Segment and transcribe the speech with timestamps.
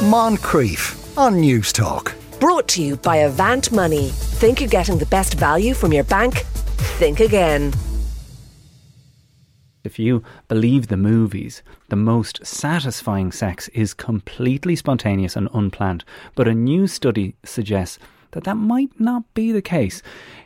[0.00, 2.14] Moncrieff on Newstalk.
[2.40, 4.08] Brought to you by Avant Money.
[4.08, 6.38] Think you're getting the best value from your bank?
[6.96, 7.74] Think again.
[9.84, 16.06] If you believe the movies, the most satisfying sex is completely spontaneous and unplanned.
[16.34, 17.98] But a new study suggests
[18.30, 20.02] that that might not be the case.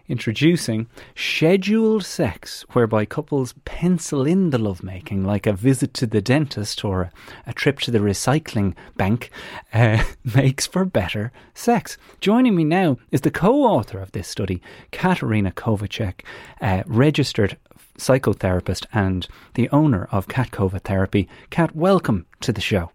[0.07, 0.86] Introducing
[1.16, 7.11] scheduled sex, whereby couples pencil in the lovemaking, like a visit to the dentist or
[7.46, 9.30] a, trip to the recycling bank,
[9.72, 10.04] uh,
[10.35, 11.96] makes for better sex.
[12.21, 14.61] Joining me now is the co author of this study,
[14.93, 16.21] Katerina Kovacevic,
[16.61, 17.57] uh, registered
[17.96, 21.31] psychotherapist and the owner of Katkova Therapy.
[21.48, 22.90] Kat, welcome to the show.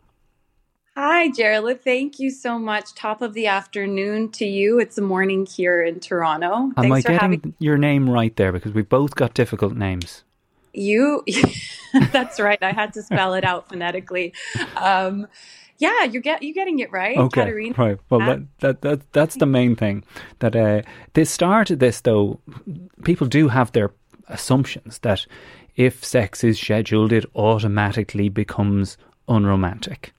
[0.96, 1.80] Hi, Gerald.
[1.82, 2.94] Thank you so much.
[2.94, 4.80] Top of the afternoon to you.
[4.80, 6.72] It's a morning here in Toronto.
[6.76, 7.54] Am I getting having...
[7.60, 8.52] your name right there?
[8.52, 10.24] Because we've both got difficult names.
[10.74, 11.24] You,
[12.12, 12.62] that's right.
[12.62, 14.34] I had to spell it out phonetically.
[14.78, 15.28] Um,
[15.78, 17.76] yeah, you get you getting it right, okay, Katerina.
[17.78, 17.98] Right.
[18.10, 20.04] Well, that, that that that's the main thing.
[20.40, 20.82] That uh,
[21.14, 22.40] the start of this, though,
[23.06, 23.92] people do have their
[24.28, 25.26] assumptions that
[25.78, 28.98] if sex is scheduled, it automatically becomes
[29.30, 30.12] unromantic.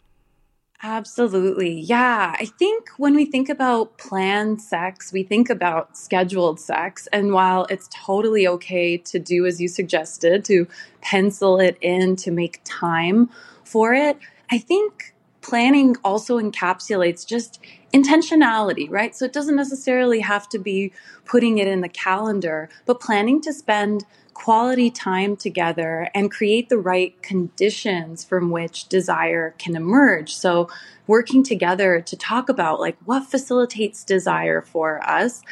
[0.83, 1.78] Absolutely.
[1.81, 2.34] Yeah.
[2.39, 7.06] I think when we think about planned sex, we think about scheduled sex.
[7.12, 10.67] And while it's totally okay to do as you suggested, to
[11.03, 13.28] pencil it in, to make time
[13.62, 14.19] for it,
[14.50, 17.61] I think planning also encapsulates just
[17.92, 19.15] intentionality, right?
[19.15, 20.92] So it doesn't necessarily have to be
[21.27, 24.06] putting it in the calendar, but planning to spend
[24.43, 30.35] quality time together and create the right conditions from which desire can emerge.
[30.35, 30.67] So,
[31.07, 35.43] working together to talk about like what facilitates desire for us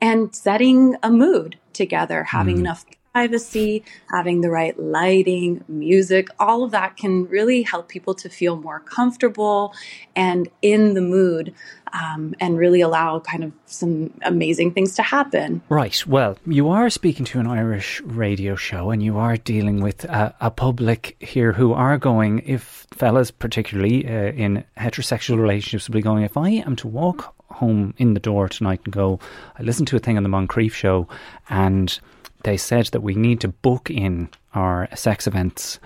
[0.00, 2.60] and setting a mood together, having mm.
[2.60, 2.84] enough
[3.16, 8.56] privacy, having the right lighting, music, all of that can really help people to feel
[8.60, 9.72] more comfortable
[10.14, 11.54] and in the mood
[11.94, 15.62] um, and really allow kind of some amazing things to happen.
[15.70, 16.06] Right.
[16.06, 20.34] Well, you are speaking to an Irish radio show and you are dealing with a,
[20.42, 26.02] a public here who are going, if fellas, particularly uh, in heterosexual relationships, will be
[26.02, 29.18] going, if I am to walk home in the door tonight and go,
[29.58, 31.08] I listened to a thing on the Moncrieff show
[31.48, 31.98] and
[32.44, 35.78] they said that we need to book in our sex events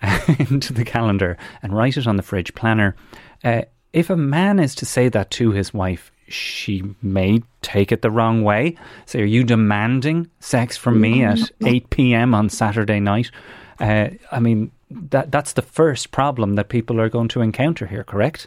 [0.50, 2.94] into the calendar and write it on the fridge planner.
[3.44, 8.02] Uh, if a man is to say that to his wife, she may take it
[8.02, 8.76] the wrong way.
[9.06, 12.34] Say, are you demanding sex from me at 8 p.m.
[12.34, 13.30] on Saturday night?
[13.80, 18.04] Uh, I mean, that that's the first problem that people are going to encounter here,
[18.04, 18.46] correct?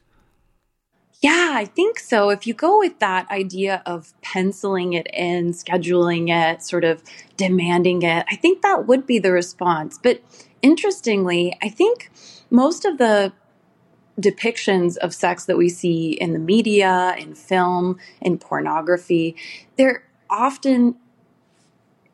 [1.22, 2.30] Yeah, I think so.
[2.32, 7.04] If you go with that idea of penciling it in, scheduling it, sort of
[7.38, 10.00] demanding it, I think that would be the response.
[10.02, 10.22] But
[10.64, 12.10] interestingly, I think
[12.50, 13.34] most of the
[14.20, 19.36] depictions of sex that we see in the media, in film, in pornography,
[19.78, 20.96] they're often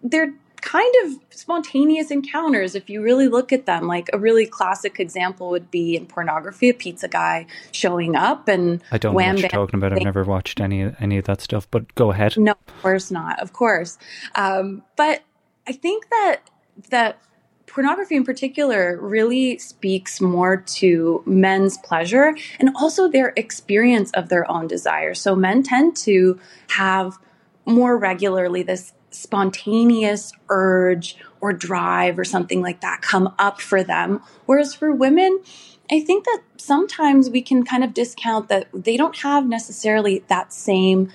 [0.03, 3.87] they're kind of spontaneous encounters if you really look at them.
[3.87, 8.81] Like a really classic example would be in pornography, a pizza guy showing up and
[8.91, 9.93] I don't know what you're talking about.
[9.93, 12.37] I've never watched any any of that stuff, but go ahead.
[12.37, 13.39] No, of course not.
[13.39, 13.97] Of course.
[14.35, 15.23] Um, but
[15.67, 16.41] I think that
[16.89, 17.21] that
[17.67, 24.49] pornography in particular really speaks more to men's pleasure and also their experience of their
[24.49, 25.13] own desire.
[25.13, 27.17] So men tend to have
[27.65, 34.21] more regularly this spontaneous urge or drive or something like that come up for them.
[34.45, 35.41] Whereas for women,
[35.89, 40.51] I think that sometimes we can kind of discount that they don't have necessarily that
[40.51, 41.11] same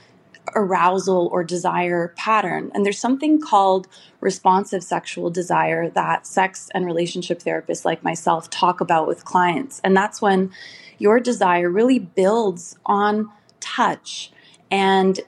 [0.54, 2.70] arousal or desire pattern.
[2.74, 3.86] And there's something called
[4.20, 9.80] responsive sexual desire that sex and relationship therapists like myself talk about with clients.
[9.84, 10.50] And that's when
[10.98, 14.32] your desire really builds on touch
[14.70, 15.20] and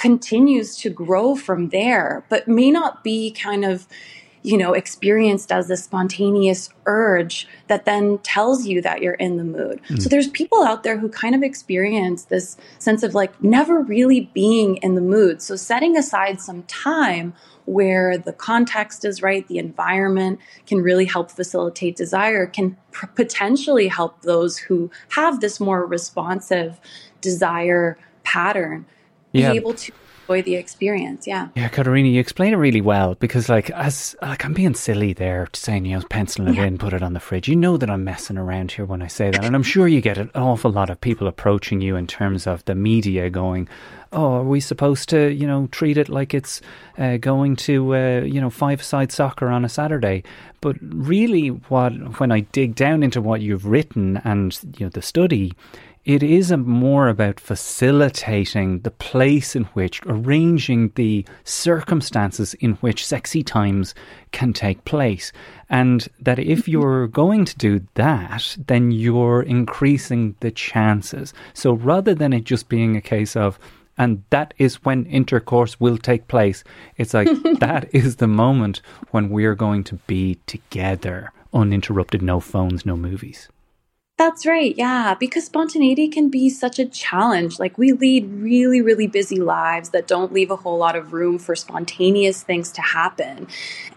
[0.00, 3.86] continues to grow from there, but may not be kind of,
[4.42, 9.44] you know, experienced as a spontaneous urge that then tells you that you're in the
[9.44, 9.78] mood.
[9.90, 10.00] Mm.
[10.00, 14.30] So there's people out there who kind of experience this sense of like never really
[14.32, 15.42] being in the mood.
[15.42, 17.34] So setting aside some time
[17.66, 23.88] where the context is right, the environment can really help facilitate desire, can pr- potentially
[23.88, 26.80] help those who have this more responsive
[27.20, 28.86] desire pattern
[29.32, 29.52] yeah.
[29.52, 29.92] be able to
[30.30, 31.26] enjoy the experience.
[31.26, 31.48] Yeah.
[31.54, 35.48] Yeah, Katerina, you explain it really well because, like, as like I'm being silly there,
[35.52, 36.66] saying you know, penciling it yeah.
[36.66, 37.48] in, put it on the fridge.
[37.48, 40.00] You know that I'm messing around here when I say that, and I'm sure you
[40.00, 43.68] get an awful lot of people approaching you in terms of the media going,
[44.12, 46.60] "Oh, are we supposed to, you know, treat it like it's
[46.98, 50.22] uh, going to, uh, you know, five-side soccer on a Saturday?"
[50.60, 55.02] But really, what when I dig down into what you've written and you know the
[55.02, 55.52] study
[56.04, 63.42] it is more about facilitating the place in which, arranging the circumstances in which sexy
[63.42, 63.94] times
[64.32, 65.30] can take place.
[65.68, 66.70] And that if mm-hmm.
[66.70, 71.34] you're going to do that, then you're increasing the chances.
[71.52, 73.58] So rather than it just being a case of,
[73.98, 76.64] and that is when intercourse will take place.
[76.96, 77.28] It's like
[77.60, 78.80] that is the moment
[79.10, 83.50] when we're going to be together, uninterrupted, no phones, no movies.
[84.20, 84.76] That's right.
[84.76, 85.14] Yeah.
[85.14, 87.58] Because spontaneity can be such a challenge.
[87.58, 91.38] Like, we lead really, really busy lives that don't leave a whole lot of room
[91.38, 93.48] for spontaneous things to happen.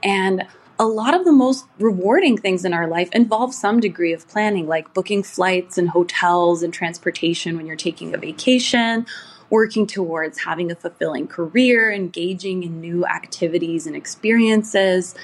[0.01, 0.47] And
[0.79, 4.65] a lot of the most rewarding things in our life involve some degree of planning,
[4.65, 9.05] like booking flights and hotels and transportation when you're taking a vacation,
[9.49, 15.15] working towards having a fulfilling career, engaging in new activities and experiences.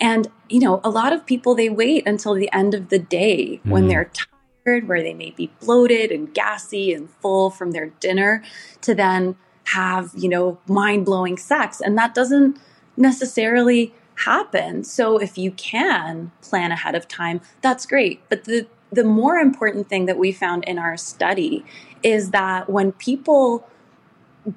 [0.00, 3.60] And, you know, a lot of people, they wait until the end of the day
[3.64, 3.70] mm.
[3.70, 4.26] when they're tired
[4.64, 8.42] where they may be bloated and gassy and full from their dinner
[8.80, 11.80] to then have, you know, mind blowing sex.
[11.80, 12.58] And that doesn't
[12.96, 13.94] necessarily
[14.24, 14.84] happen.
[14.84, 18.20] So if you can plan ahead of time, that's great.
[18.28, 21.64] But the, the more important thing that we found in our study
[22.02, 23.66] is that when people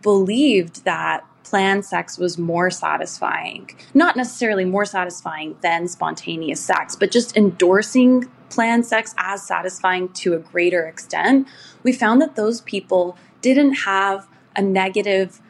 [0.02, 7.12] believed that planned sex was more satisfying, not necessarily more satisfying than spontaneous sex, but
[7.12, 11.46] just endorsing planned sex as satisfying to a greater extent,
[11.84, 15.42] we found that those people didn't have a negative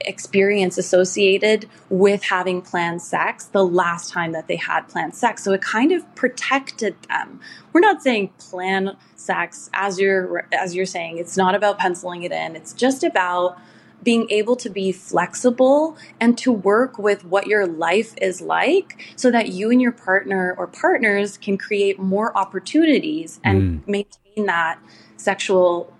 [0.00, 5.44] experience associated with having planned sex the last time that they had planned sex.
[5.44, 7.38] So it kind of protected them.
[7.72, 11.18] We're not saying plan sex as you're as you're saying.
[11.18, 12.56] It's not about penciling it in.
[12.56, 13.58] It's just about
[14.04, 19.30] being able to be flexible and to work with what your life is like so
[19.30, 23.88] that you and your partner or partners can create more opportunities and mm.
[23.88, 24.78] maintain that
[25.16, 25.93] sexual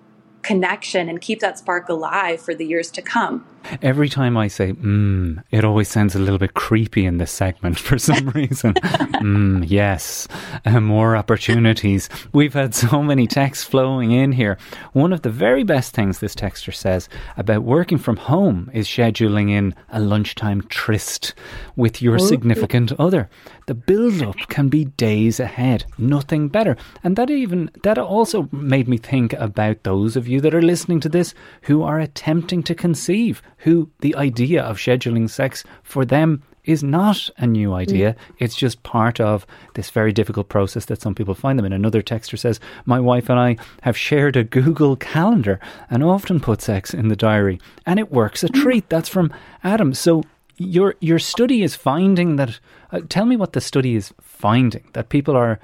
[0.44, 3.44] connection and keep that spark alive for the years to come.
[3.80, 7.78] Every time I say "mmm," it always sounds a little bit creepy in this segment
[7.78, 8.74] for some reason.
[8.74, 10.28] Mmm, yes,
[10.66, 12.10] uh, more opportunities.
[12.34, 14.58] We've had so many texts flowing in here.
[14.92, 17.08] One of the very best things this texter says
[17.38, 21.34] about working from home is scheduling in a lunchtime tryst
[21.74, 23.30] with your significant other.
[23.66, 26.76] The build up can be days ahead, nothing better.
[27.02, 31.00] And that even that also made me think about those of you that are listening
[31.00, 36.42] to this who are attempting to conceive who the idea of scheduling sex for them
[36.64, 38.12] is not a new idea.
[38.12, 38.16] Mm.
[38.38, 41.72] It's just part of this very difficult process that some people find them in.
[41.72, 45.60] Another texter says, My wife and I have shared a Google Calendar
[45.90, 48.62] and often put sex in the diary, and it works a mm.
[48.62, 48.88] treat.
[48.88, 49.32] That's from
[49.62, 49.94] Adam.
[49.94, 50.22] So
[50.56, 52.58] your your study is finding that.
[52.92, 55.58] Uh, tell me what the study is finding that people are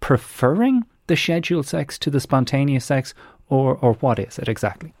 [0.00, 3.14] preferring the scheduled sex to the spontaneous sex,
[3.48, 4.92] or or what is it exactly?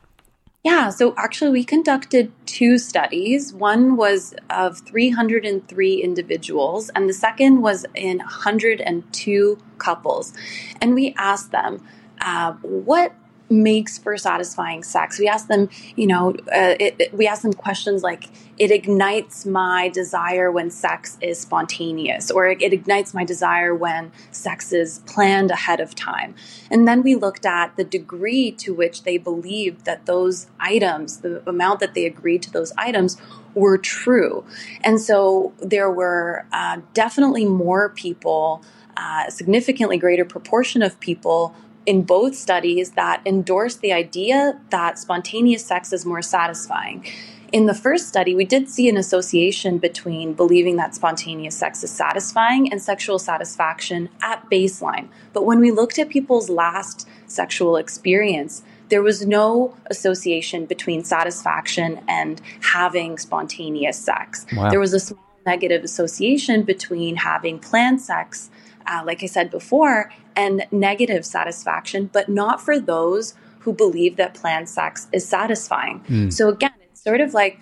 [0.66, 3.54] Yeah, so actually, we conducted two studies.
[3.54, 10.32] One was of 303 individuals, and the second was in 102 couples.
[10.80, 11.86] And we asked them,
[12.20, 13.14] uh, what
[13.48, 15.18] makes for satisfying sex.
[15.18, 18.28] We ask them, you know, uh, it, it, we ask them questions like,
[18.58, 24.10] it ignites my desire when sex is spontaneous, or it, it ignites my desire when
[24.30, 26.34] sex is planned ahead of time.
[26.70, 31.48] And then we looked at the degree to which they believed that those items, the
[31.48, 33.16] amount that they agreed to those items,
[33.54, 34.44] were true.
[34.82, 38.62] And so there were uh, definitely more people,
[38.96, 41.54] uh, significantly greater proportion of people
[41.86, 47.06] in both studies that endorse the idea that spontaneous sex is more satisfying.
[47.52, 51.90] In the first study, we did see an association between believing that spontaneous sex is
[51.90, 55.08] satisfying and sexual satisfaction at baseline.
[55.32, 62.00] But when we looked at people's last sexual experience, there was no association between satisfaction
[62.08, 64.44] and having spontaneous sex.
[64.52, 64.70] Wow.
[64.70, 68.50] There was a small negative association between having planned sex
[68.86, 74.34] uh, like I said before, and negative satisfaction, but not for those who believe that
[74.34, 76.00] planned sex is satisfying.
[76.08, 76.32] Mm.
[76.32, 77.58] So again, it's sort of like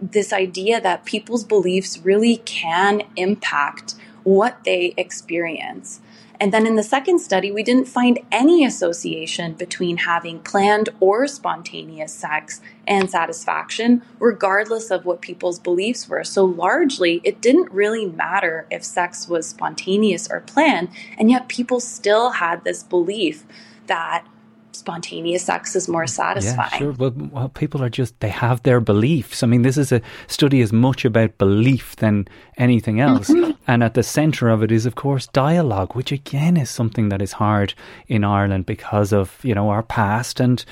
[0.00, 6.00] this idea that people's beliefs really can impact what they experience.
[6.40, 11.26] And then in the second study, we didn't find any association between having planned or
[11.26, 16.24] spontaneous sex and satisfaction, regardless of what people's beliefs were.
[16.24, 20.88] So largely, it didn't really matter if sex was spontaneous or planned.
[21.18, 23.44] And yet, people still had this belief
[23.86, 24.24] that
[24.80, 26.70] spontaneous sex is more satisfying.
[26.72, 26.92] Yeah, sure.
[26.92, 29.42] Well, well, people are just, they have their beliefs.
[29.42, 33.28] I mean, this is a study as much about belief than anything else.
[33.28, 33.52] Mm-hmm.
[33.66, 37.22] And at the centre of it is, of course, dialogue, which again is something that
[37.22, 37.74] is hard
[38.08, 40.64] in Ireland because of, you know, our past and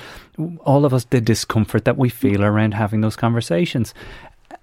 [0.61, 3.93] all of us, the discomfort that we feel around having those conversations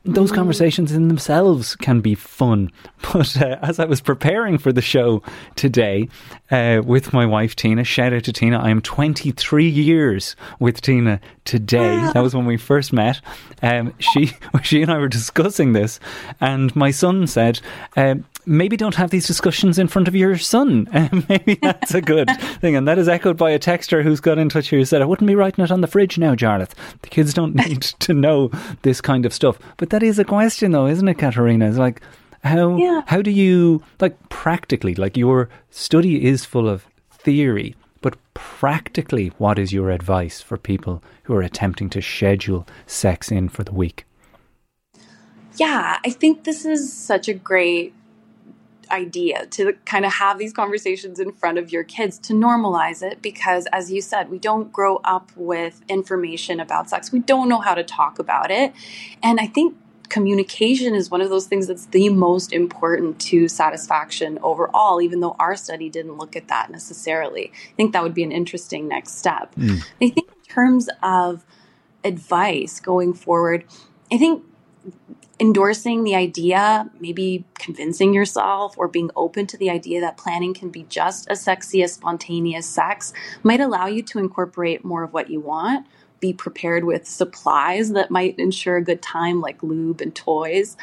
[0.06, 0.36] those mm.
[0.36, 2.70] conversations in themselves can be fun.
[3.12, 5.22] But uh, as I was preparing for the show
[5.54, 6.08] today
[6.50, 11.20] uh, with my wife Tina, shout out to Tina, I am 23 years with Tina
[11.44, 11.96] today.
[12.14, 13.20] That was when we first met.
[13.62, 14.32] Um, she,
[14.62, 16.00] she and I were discussing this,
[16.40, 17.60] and my son said,
[17.96, 20.88] um, maybe don't have these discussions in front of your son.
[21.28, 22.76] maybe that's a good thing.
[22.76, 25.04] And that is echoed by a texter who's got in touch here who said, I
[25.04, 26.72] wouldn't be writing it on the fridge now, Jarlath.
[27.02, 28.50] The kids don't need to know
[28.82, 29.58] this kind of stuff.
[29.76, 31.68] But that is a question, though, isn't it, Katerina?
[31.68, 32.00] It's like,
[32.44, 33.02] how, yeah.
[33.06, 37.74] how do you, like, practically, like, your study is full of theory.
[38.02, 43.48] But practically, what is your advice for people who are attempting to schedule sex in
[43.48, 44.04] for the week?
[45.56, 47.94] Yeah, I think this is such a great
[48.90, 53.20] idea to kind of have these conversations in front of your kids to normalize it
[53.22, 57.12] because as you said we don't grow up with information about sex.
[57.12, 58.72] We don't know how to talk about it.
[59.22, 59.76] And i think
[60.08, 65.34] communication is one of those things that's the most important to satisfaction overall even though
[65.40, 67.52] our study didn't look at that necessarily.
[67.72, 69.54] I think that would be an interesting next step.
[69.56, 69.80] Mm.
[70.00, 71.44] i think in terms of
[72.04, 73.64] advice going forward
[74.12, 74.44] i think
[75.38, 80.70] endorsing the idea, maybe convincing yourself or being open to the idea that planning can
[80.70, 83.12] be just as sexy as spontaneous sex
[83.42, 85.86] might allow you to incorporate more of what you want.
[86.18, 90.74] Be prepared with supplies that might ensure a good time, like lube and toys,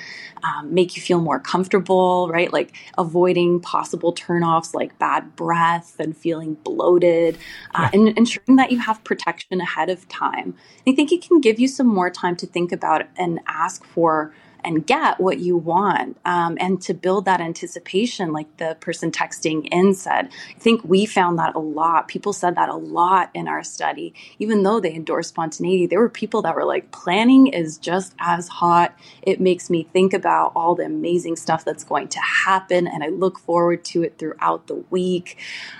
[0.44, 2.54] um, make you feel more comfortable, right?
[2.54, 7.40] Like avoiding possible turnoffs like bad breath and feeling bloated,
[7.74, 10.54] uh, and ensuring that you have protection ahead of time.
[10.88, 14.32] I think it can give you some more time to think about and ask for
[14.64, 19.68] and get what you want um, and to build that anticipation like the person texting
[19.72, 20.30] in said.
[20.56, 22.08] I think we found that a lot.
[22.08, 24.14] People said that a lot in our study.
[24.40, 28.48] Even though they endorsed spontaneity there were people that were like planning is just as
[28.48, 28.96] hot.
[29.22, 33.08] It makes me think about all the amazing stuff that's going to happen and i
[33.08, 35.38] look forward to it throughout the week.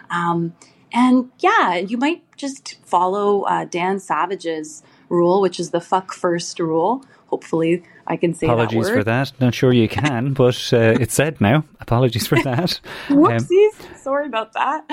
[0.10, 0.56] Um,
[0.94, 6.60] and yeah you might just follow uh, dan savage's rule which is the fuck first
[6.60, 9.32] rule hopefully I can say Apologies that for that.
[9.40, 11.64] Not sure you can, but uh, it's said now.
[11.80, 12.80] Apologies for that.
[13.08, 13.90] Whoopsies.
[13.90, 14.86] Um, Sorry about that.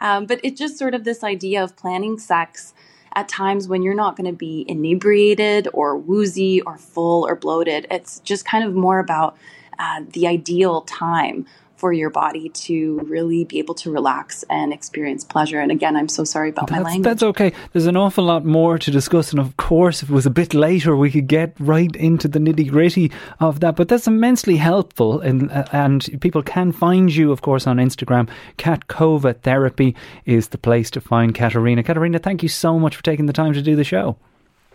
[0.00, 2.72] Um, but it's just sort of this idea of planning sex
[3.14, 7.88] at times when you're not going to be inebriated or woozy or full or bloated.
[7.90, 9.36] It's just kind of more about
[9.80, 11.46] uh, the ideal time
[11.82, 15.58] for your body to really be able to relax and experience pleasure.
[15.58, 17.02] And again, I'm so sorry about that's, my language.
[17.02, 17.52] That's okay.
[17.72, 19.32] There's an awful lot more to discuss.
[19.32, 22.38] And of course, if it was a bit later, we could get right into the
[22.38, 23.10] nitty gritty
[23.40, 23.74] of that.
[23.74, 25.20] But that's immensely helpful.
[25.20, 28.28] And, uh, and people can find you, of course, on Instagram.
[28.58, 31.82] Katkova Therapy is the place to find Katerina.
[31.82, 34.16] Katerina, thank you so much for taking the time to do the show.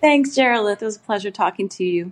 [0.02, 0.82] Thanks, Jarlath.
[0.82, 2.12] It was a pleasure talking to you.